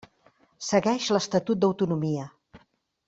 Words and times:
Segueix 0.67 1.09
l'Estatut 1.15 1.61
d'autonomia. 1.65 2.29